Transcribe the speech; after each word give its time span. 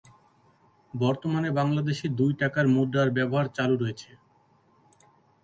বর্তমানে 0.93 1.49
বাংলাদেশে 1.59 2.07
দুই 2.19 2.31
টাকার 2.41 2.65
মুদ্রার 2.75 3.09
ব্যবহার 3.17 3.47
চালু 3.57 3.75
রয়েছে। 3.77 4.09